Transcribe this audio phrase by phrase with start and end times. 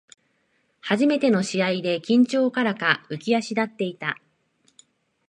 [0.81, 4.17] 初めての試合で緊張からか浮き足立っていた